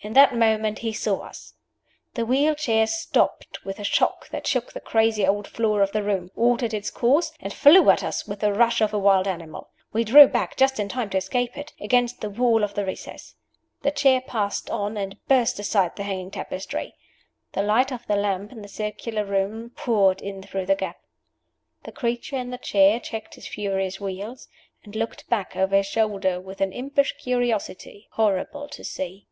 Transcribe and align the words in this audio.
In 0.00 0.12
that 0.12 0.32
moment 0.32 0.78
he 0.78 0.92
saw 0.92 1.22
us! 1.26 1.54
The 2.14 2.24
wheel 2.24 2.54
chair 2.54 2.86
stopped 2.86 3.64
with 3.64 3.80
a 3.80 3.84
shock 3.84 4.28
that 4.28 4.46
shook 4.46 4.72
the 4.72 4.78
crazy 4.78 5.26
old 5.26 5.48
floor 5.48 5.82
of 5.82 5.90
the 5.90 6.04
room, 6.04 6.30
altered 6.36 6.72
its 6.72 6.88
course, 6.88 7.32
and 7.40 7.52
flew 7.52 7.90
at 7.90 8.04
us 8.04 8.24
with 8.24 8.38
the 8.38 8.52
rush 8.52 8.80
of 8.80 8.94
a 8.94 8.98
wild 8.98 9.26
animal. 9.26 9.70
We 9.92 10.04
drew 10.04 10.28
back, 10.28 10.56
just 10.56 10.78
in 10.78 10.88
time 10.88 11.10
to 11.10 11.16
escape 11.16 11.58
it, 11.58 11.72
against 11.80 12.20
the 12.20 12.30
wall 12.30 12.62
of 12.62 12.74
the 12.74 12.84
recess. 12.86 13.34
The 13.82 13.90
chair 13.90 14.20
passed 14.20 14.70
on, 14.70 14.96
and 14.96 15.18
burst 15.26 15.58
aside 15.58 15.96
the 15.96 16.04
hanging 16.04 16.30
tapestry. 16.30 16.94
The 17.50 17.62
light 17.64 17.90
of 17.90 18.06
the 18.06 18.14
lamp 18.14 18.52
in 18.52 18.62
the 18.62 18.68
circular 18.68 19.24
room 19.24 19.70
poured 19.70 20.22
in 20.22 20.44
through 20.44 20.66
the 20.66 20.76
gap. 20.76 21.00
The 21.82 21.90
creature 21.90 22.36
in 22.36 22.50
the 22.50 22.58
chair 22.58 23.00
checked 23.00 23.34
his 23.34 23.48
furious 23.48 24.00
wheels, 24.00 24.46
and 24.84 24.94
looked 24.94 25.28
back 25.28 25.56
over 25.56 25.74
his 25.78 25.86
shoulder 25.88 26.40
with 26.40 26.60
an 26.60 26.72
impish 26.72 27.16
curiosity 27.20 28.06
horrible 28.12 28.68
to 28.68 28.84
see. 28.84 29.24